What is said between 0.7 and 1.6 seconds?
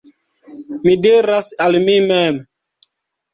Mi diras